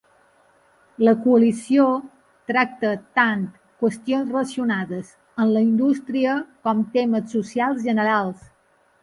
[1.07, 1.83] La coalició
[2.51, 3.43] tracta tant
[3.85, 5.13] qüestions relacionades
[5.45, 6.35] amb la indústria
[6.65, 8.51] com temes socials generals.